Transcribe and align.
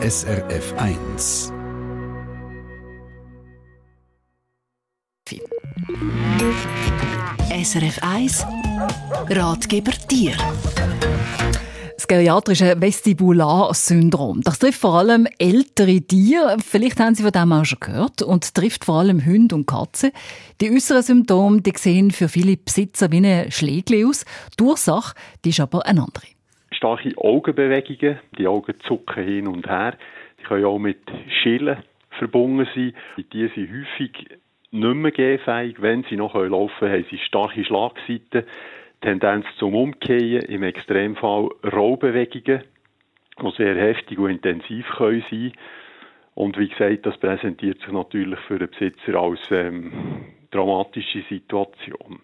SRF 0.00 0.74
1. 0.76 1.52
SRF 7.50 7.98
1 8.02 8.46
Ratgeber 9.28 9.90
Tier 10.06 10.36
das 11.96 12.06
geriatrische 12.06 12.80
Vestibularsyndrom. 12.80 14.42
Das 14.42 14.60
trifft 14.60 14.80
vor 14.80 14.94
allem 14.94 15.26
ältere 15.36 16.00
Tiere. 16.00 16.58
Vielleicht 16.64 17.00
haben 17.00 17.16
Sie 17.16 17.24
von 17.24 17.32
dem 17.32 17.52
auch 17.52 17.64
schon 17.64 17.80
gehört. 17.80 18.22
Und 18.22 18.54
trifft 18.54 18.84
vor 18.84 19.00
allem 19.00 19.26
Hunde 19.26 19.56
und 19.56 19.66
Katzen. 19.66 20.12
Die 20.60 20.70
äußeren 20.70 21.02
Symptome 21.02 21.60
die 21.60 21.72
sehen 21.76 22.12
für 22.12 22.28
viele 22.28 22.56
Besitzer 22.56 23.10
wie 23.10 23.26
ein 23.26 23.50
Schlägli 23.50 24.04
aus. 24.04 24.24
Die 24.60 24.62
Ursache 24.62 25.16
die 25.44 25.48
ist 25.48 25.58
aber 25.58 25.84
eine 25.86 26.02
andere. 26.02 26.37
Starke 26.78 27.12
Augenbewegungen. 27.16 28.20
Die 28.38 28.46
Augen 28.46 28.78
zucken 28.86 29.24
hin 29.24 29.48
und 29.48 29.68
her. 29.68 29.96
Die 30.38 30.44
können 30.44 30.64
auch 30.64 30.78
mit 30.78 31.00
Schillen 31.42 31.78
verbunden 32.10 32.68
sein. 32.72 32.94
Die 33.32 33.48
sind 33.48 33.70
häufig 33.72 34.28
nicht 34.70 34.94
mehr 34.94 35.10
gehfähig. 35.10 35.82
Wenn 35.82 36.04
sie 36.04 36.16
noch 36.16 36.36
laufen 36.36 36.72
können, 36.78 36.92
haben 36.92 37.06
sie 37.10 37.18
starke 37.18 37.64
Schlagseiten. 37.64 38.44
Tendenz 39.00 39.46
zum 39.58 39.74
Umkehren, 39.74 40.42
im 40.48 40.62
Extremfall 40.62 41.50
Rollbewegungen, 41.64 42.62
die 43.40 43.50
sehr 43.56 43.76
heftig 43.76 44.18
und 44.18 44.30
intensiv 44.30 44.86
können 44.96 45.24
sein 45.30 45.52
Und 46.34 46.58
wie 46.58 46.68
gesagt, 46.68 47.06
das 47.06 47.18
präsentiert 47.18 47.80
sich 47.80 47.92
natürlich 47.92 48.38
für 48.40 48.58
den 48.58 48.70
Besitzer 48.70 49.16
als 49.16 49.40
ähm, 49.50 49.92
dramatische 50.50 51.22
Situation. 51.28 52.20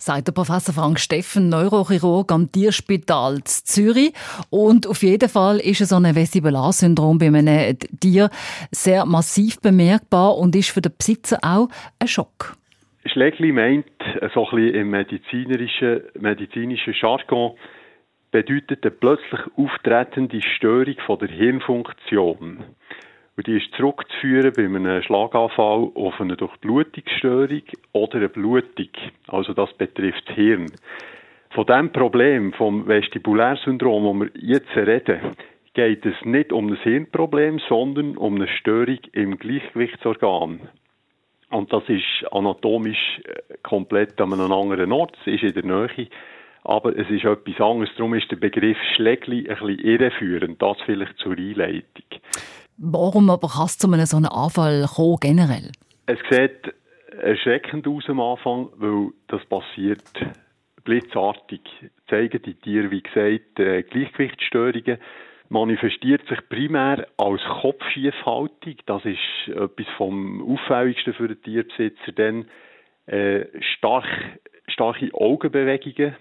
Sagt 0.00 0.28
der 0.28 0.32
Professor 0.32 0.72
Frank 0.72 1.00
Steffen, 1.00 1.48
Neurochirurg 1.48 2.30
am 2.30 2.52
Tierspital 2.52 3.42
Zürich. 3.44 4.12
Und 4.48 4.86
auf 4.86 5.02
jeden 5.02 5.28
Fall 5.28 5.58
ist 5.58 5.84
so 5.84 5.96
ein 5.96 6.14
Vestibularsyndrom 6.14 7.18
bei 7.18 7.26
einem 7.26 7.76
Tier 8.00 8.30
sehr 8.70 9.04
massiv 9.06 9.60
bemerkbar 9.60 10.38
und 10.38 10.54
ist 10.54 10.70
für 10.70 10.80
den 10.80 10.92
Besitzer 10.96 11.38
auch 11.42 11.68
ein 11.98 12.06
Schock. 12.06 12.56
Schlägli 13.06 13.50
meint, 13.50 13.86
so 14.34 14.48
ein 14.50 14.68
im 14.68 14.90
medizinischen, 14.90 16.02
medizinischen 16.18 16.94
Jargon, 16.94 17.56
bedeutet 18.30 18.84
eine 18.84 18.92
plötzlich 18.92 19.40
auftretende 19.56 20.40
Störung 20.42 20.94
von 21.06 21.18
der 21.18 21.28
Hirnfunktion. 21.28 22.58
Und 23.38 23.46
die 23.46 23.58
ist 23.58 23.72
zurückzuführen 23.76 24.52
bei 24.56 24.64
einem 24.64 25.00
Schlaganfall 25.00 25.92
auf 25.94 26.20
eine 26.20 26.36
Durchblutungsstörung 26.36 27.62
oder 27.92 28.16
eine 28.16 28.28
Blutung. 28.28 28.88
Also 29.28 29.54
das 29.54 29.72
betrifft 29.74 30.24
das 30.26 30.34
Hirn. 30.34 30.66
Von 31.50 31.66
dem 31.66 31.92
Problem, 31.92 32.52
vom 32.54 32.88
Vestibulärsyndrom, 32.88 34.02
wo 34.02 34.14
wir 34.14 34.30
jetzt 34.34 34.74
reden, 34.74 35.20
geht 35.72 36.04
es 36.04 36.16
nicht 36.24 36.52
um 36.52 36.66
ein 36.66 36.78
Hirnproblem, 36.78 37.60
sondern 37.68 38.16
um 38.16 38.34
eine 38.34 38.48
Störung 38.48 38.98
im 39.12 39.38
Gleichgewichtsorgan. 39.38 40.58
Und 41.50 41.72
das 41.72 41.84
ist 41.88 42.32
anatomisch 42.32 43.20
äh, 43.22 43.54
komplett 43.62 44.20
an 44.20 44.32
einem 44.32 44.50
anderen 44.50 44.90
Ort, 44.90 45.16
es 45.24 45.34
ist 45.34 45.44
in 45.44 45.54
der 45.54 45.64
Nähe. 45.64 46.08
Aber 46.64 46.90
es 46.90 47.08
ist 47.08 47.24
etwas 47.24 47.60
anderes. 47.60 47.94
Darum 47.96 48.14
ist 48.14 48.28
der 48.32 48.36
Begriff 48.36 48.76
Schlägli 48.96 49.48
ein 49.48 49.56
bisschen 49.58 49.78
irreführend. 49.78 50.60
Das 50.60 50.76
vielleicht 50.84 51.16
zur 51.18 51.38
Einleitung. 51.38 52.20
Warum 52.78 53.28
aber 53.30 53.48
kann 53.48 53.66
es 53.66 53.78
zu 53.78 53.90
einem 53.90 54.06
so 54.06 54.16
einem 54.16 54.30
Anfall 54.30 54.86
kommen, 54.86 55.18
generell? 55.20 55.72
Es 56.06 56.18
sieht 56.30 56.74
erschreckend 57.20 57.86
aus 57.88 58.04
am 58.08 58.20
Anfang, 58.20 58.68
weil 58.76 59.10
das 59.26 59.44
passiert 59.46 60.02
blitzartig. 60.84 61.60
Zeigen 62.08 62.40
die 62.42 62.54
Tiere, 62.54 62.90
wie 62.90 63.02
gesagt, 63.02 63.58
äh, 63.58 63.82
Gleichgewichtsstörungen 63.82 64.98
manifestiert 65.48 66.26
sich 66.28 66.38
primär 66.48 67.06
als 67.16 67.42
Kopfschiefhaltung. 67.60 68.76
Das 68.86 69.04
ist 69.04 69.48
etwas 69.48 69.86
vom 69.96 70.42
Auffälligsten 70.42 71.14
für 71.14 71.28
den 71.28 71.42
Tierbesitzer. 71.42 72.12
Dann 72.14 72.46
äh, 73.06 73.46
stark, 73.74 74.06
starke 74.68 75.12
Augenbewegungen, 75.14 76.16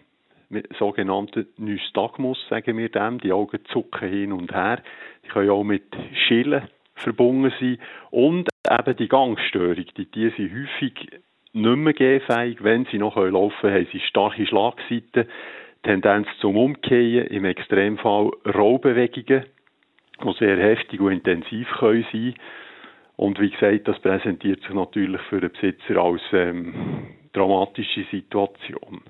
sogenannten 0.77 1.47
Nystagmus, 1.57 2.37
sagen 2.49 2.77
wir 2.77 2.89
dem. 2.89 3.19
Die 3.19 3.33
Augen 3.33 3.59
zucken 3.65 4.09
hin 4.09 4.31
und 4.31 4.53
her. 4.53 4.81
Die 5.23 5.29
können 5.29 5.49
auch 5.49 5.63
mit 5.63 5.83
Schillen 6.27 6.67
verbunden 6.95 7.53
sein. 7.59 7.79
Und 8.11 8.49
eben 8.69 8.97
die 8.97 9.07
Gangstörung. 9.07 9.85
Die 9.97 10.05
Tiere 10.05 10.33
sind 10.35 10.53
häufig 10.53 11.09
nicht 11.53 11.77
mehr 11.77 11.93
gehfähig. 11.93 12.63
Wenn 12.63 12.85
sie 12.85 12.97
noch 12.97 13.17
laufen 13.17 13.55
können, 13.61 13.75
haben 13.75 13.87
sie 13.91 13.99
starke 13.99 14.45
Schlagseiten. 14.45 15.27
Tendenz 15.83 16.27
zum 16.39 16.57
Umkehren, 16.57 17.27
im 17.27 17.45
Extremfall 17.45 18.31
Rollbewegungen, 18.45 19.45
die 20.23 20.33
sehr 20.39 20.57
heftig 20.57 20.99
und 20.99 21.11
intensiv 21.11 21.69
können 21.79 22.05
sein 22.11 22.33
Und 23.15 23.39
wie 23.39 23.51
gesagt, 23.51 23.87
das 23.87 23.99
präsentiert 23.99 24.61
sich 24.61 24.73
natürlich 24.73 25.21
für 25.29 25.39
den 25.39 25.51
Besitzer 25.51 25.97
als 25.97 26.21
ähm, 26.33 26.73
dramatische 27.37 28.05
Situation. 28.11 29.01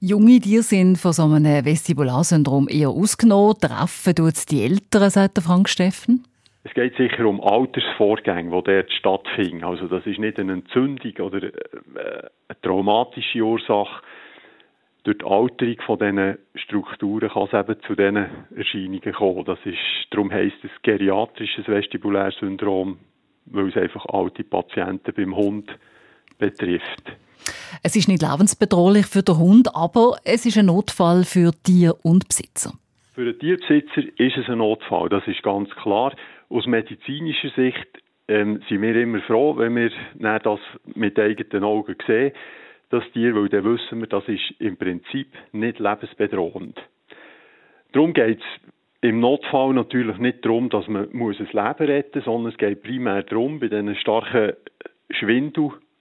Junge 0.00 0.40
Tiere 0.40 0.62
sind 0.62 0.96
von 0.98 1.12
so 1.12 1.24
einem 1.24 1.64
Vestibularsyndrom 1.64 2.68
eher 2.68 2.90
ausgenommen. 2.90 3.56
Treffen 3.60 4.14
tut 4.14 4.50
die 4.50 4.62
Älteren, 4.62 5.10
sagt 5.10 5.38
Frank 5.38 5.68
Steffen? 5.68 6.24
Es 6.64 6.74
geht 6.74 6.96
sicher 6.96 7.26
um 7.26 7.40
Altersvorgänge, 7.40 8.50
die 8.50 8.64
dort 8.64 8.92
stattfinden. 8.92 9.62
Also 9.62 9.86
das 9.86 10.04
ist 10.04 10.18
nicht 10.18 10.38
eine 10.40 10.54
Entzündung 10.54 11.12
oder 11.24 11.44
äh, 11.44 11.52
eine 12.48 12.60
traumatische 12.60 13.40
Ursache, 13.40 14.02
durch 15.06 15.18
die 15.18 15.24
Alterung 15.24 15.76
von 15.86 15.98
diesen 16.00 16.38
Strukturen 16.56 17.28
kann 17.28 17.44
es 17.44 17.52
eben 17.52 17.80
zu 17.82 17.94
diesen 17.94 18.26
Erscheinungen 18.56 19.12
kommen. 19.12 19.44
Das 19.44 19.60
ist, 19.64 19.78
darum 20.10 20.32
heisst 20.32 20.56
es 20.64 20.70
geriatrisches 20.82 21.68
Vestibulärsyndrom, 21.68 22.98
weil 23.44 23.68
es 23.68 23.76
einfach 23.76 24.04
alte 24.06 24.42
Patienten 24.42 25.14
beim 25.14 25.36
Hund 25.36 25.70
betrifft. 26.38 27.02
Es 27.82 27.96
ist 27.96 28.08
nicht 28.08 28.22
lebensbedrohlich 28.22 29.06
für 29.06 29.22
den 29.22 29.38
Hund, 29.38 29.74
aber 29.74 30.16
es 30.24 30.46
ist 30.46 30.58
ein 30.58 30.66
Notfall 30.66 31.24
für 31.24 31.52
Tier 31.62 31.94
und 32.02 32.28
Besitzer. 32.28 32.72
Für 33.14 33.24
den 33.32 33.38
Tierbesitzer 33.38 34.02
ist 34.18 34.36
es 34.36 34.48
ein 34.48 34.58
Notfall, 34.58 35.08
das 35.08 35.26
ist 35.26 35.42
ganz 35.42 35.70
klar. 35.70 36.14
Aus 36.48 36.66
medizinischer 36.66 37.50
Sicht 37.56 37.86
ähm, 38.28 38.62
sind 38.68 38.82
wir 38.82 38.96
immer 38.96 39.20
froh, 39.22 39.56
wenn 39.56 39.76
wir 39.76 39.90
das 40.14 40.60
mit 40.94 41.18
eigenen 41.18 41.64
Augen 41.64 41.96
sehen 42.06 42.32
das 42.90 43.02
Tier, 43.12 43.34
weil 43.34 43.48
dann 43.48 43.64
wissen 43.64 44.00
wir, 44.00 44.06
das 44.06 44.26
ist 44.28 44.54
im 44.58 44.76
Prinzip 44.76 45.28
nicht 45.52 45.78
lebensbedrohend. 45.78 46.80
Darum 47.92 48.12
geht 48.12 48.38
es 48.40 48.70
im 49.00 49.20
Notfall 49.20 49.74
natürlich 49.74 50.18
nicht 50.18 50.44
darum, 50.44 50.68
dass 50.68 50.86
man 50.88 51.08
muss 51.12 51.38
ein 51.38 51.46
Leben 51.46 51.90
retten 51.90 52.18
muss, 52.18 52.24
sondern 52.24 52.52
es 52.52 52.58
geht 52.58 52.82
primär 52.82 53.22
darum, 53.22 53.60
bei 53.60 53.68
diesen 53.68 53.94
starken 53.96 54.52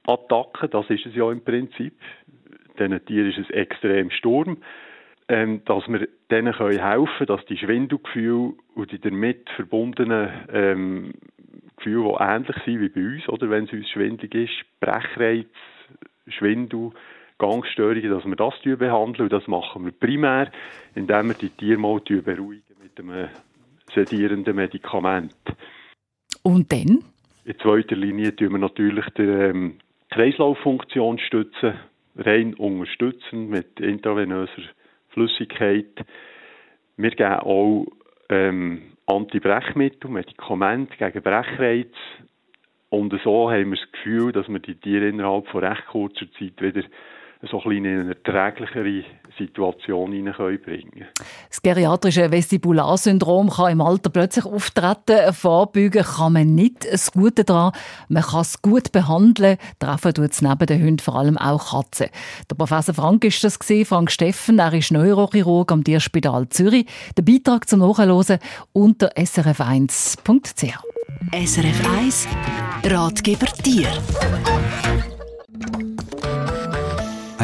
Schwindelattacken, 0.05 0.69
das 0.69 0.89
ist 0.89 1.05
es 1.05 1.15
ja 1.15 1.31
im 1.31 1.43
Prinzip, 1.43 1.93
diesen 2.79 3.05
Tieren 3.05 3.29
ist 3.29 3.39
es 3.39 3.49
extrem 3.49 4.11
Sturm, 4.11 4.57
ähm, 5.27 5.61
dass 5.65 5.87
wir 5.87 6.07
denen 6.29 6.53
können 6.53 6.79
helfen 6.79 7.25
dass 7.25 7.45
die 7.45 7.57
Schwindelgefühle 7.57 8.53
und 8.75 8.91
die 8.91 8.99
damit 8.99 9.49
verbundenen 9.55 10.29
ähm, 10.51 11.13
Gefühle, 11.77 12.15
die 12.17 12.23
ähnlich 12.23 12.55
sind 12.65 12.81
wie 12.81 12.89
bei 12.89 13.01
uns, 13.01 13.29
oder 13.29 13.49
wenn 13.49 13.65
es 13.65 13.73
uns 13.73 13.89
schwindelig 13.89 14.35
ist, 14.35 14.79
Brechreiz, 14.79 15.47
Schwindel, 16.27 16.91
Gangstörungen, 17.37 18.09
dass 18.09 18.25
wir 18.25 18.35
das 18.35 18.53
behandeln. 18.77 19.25
Und 19.25 19.33
das 19.33 19.47
machen 19.47 19.85
wir 19.85 19.91
primär, 19.91 20.51
indem 20.95 21.27
wir 21.27 21.35
die 21.35 21.49
Tiere 21.49 21.79
mal 21.79 21.99
beruhigen 21.99 22.75
mit 22.81 22.99
einem 22.99 23.29
sedierenden 23.93 24.55
Medikament. 24.55 25.35
Und 26.43 26.71
dann? 26.71 27.03
In 27.45 27.59
zweiter 27.59 27.95
Linie 27.95 28.35
tun 28.35 28.51
wir 28.51 28.57
natürlich 28.57 29.05
die 29.17 29.23
ähm, 29.23 29.77
Kreislauffunktion 30.15 31.19
stützen, 31.19 31.73
rein 32.15 32.53
unterstützen 32.53 33.49
mit 33.49 33.81
intravenöser 33.81 34.61
Flüssigkeit. 35.09 36.05
Wir 36.95 37.09
geben 37.09 37.33
auch 37.33 37.85
ähm, 38.29 38.93
Antibrechmittel, 39.07 40.09
Medikamente 40.09 40.95
gegen 40.95 41.21
Brechreiz, 41.21 41.91
und 42.87 43.13
so 43.25 43.51
haben 43.51 43.71
wir 43.71 43.77
das 43.77 43.91
Gefühl, 43.91 44.31
dass 44.31 44.47
wir 44.47 44.59
die 44.59 44.75
Tiere 44.75 45.09
innerhalb 45.09 45.49
von 45.49 45.65
recht 45.65 45.85
kurzer 45.87 46.31
Zeit 46.39 46.61
wieder 46.61 46.83
so 47.49 47.61
ein 47.63 47.71
in 47.71 47.85
eine 47.85 48.09
erträglichere 48.09 49.03
Situation 49.37 50.11
hineinbringen 50.11 50.91
können. 50.91 51.07
Das 51.49 51.61
geriatrische 51.61 52.31
Vestibularsyndrom 52.31 53.49
kann 53.49 53.71
im 53.73 53.81
Alter 53.81 54.09
plötzlich 54.09 54.45
auftreten. 54.45 55.33
Vorbeugen 55.33 56.03
kann 56.03 56.33
man 56.33 56.55
nicht. 56.55 56.85
Das 56.91 57.11
Gute 57.11 57.43
daran, 57.43 57.73
man 58.07 58.23
kann 58.23 58.41
es 58.41 58.61
gut 58.61 58.91
behandeln. 58.91 59.57
Treffen 59.79 60.13
tut 60.13 60.31
es 60.31 60.41
neben 60.41 60.65
den 60.65 60.81
Hunden 60.81 60.99
vor 60.99 61.15
allem 61.15 61.37
auch 61.37 61.71
Katzen. 61.71 62.07
Der 62.49 62.55
Professor 62.55 62.95
Frank 62.95 63.23
ist 63.25 63.43
das 63.43 63.59
gesehen, 63.59 63.85
Frank 63.85 64.11
Steffen. 64.11 64.59
Er 64.59 64.73
ist 64.73 64.91
Neurochirurg 64.91 65.71
am 65.71 65.83
Tierspital 65.83 66.49
Zürich. 66.49 66.85
Der 67.17 67.23
Beitrag 67.23 67.67
zum 67.67 67.79
Nachhören 67.79 68.39
unter 68.73 69.09
srf1.ch. 69.09 70.95
SRF 71.31 71.97
1 71.97 72.27
Ratgeber 72.83 73.47
Tier. 73.47 73.87